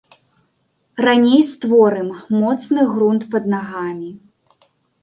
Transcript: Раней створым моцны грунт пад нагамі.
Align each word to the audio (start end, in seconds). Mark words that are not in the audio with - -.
Раней 1.05 1.41
створым 1.51 2.09
моцны 2.41 2.81
грунт 2.95 3.23
пад 3.37 3.43
нагамі. 3.57 4.11